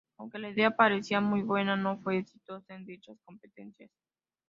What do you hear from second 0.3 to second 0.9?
la idea